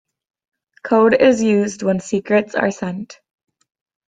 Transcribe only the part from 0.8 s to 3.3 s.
Code is used when secrets are sent.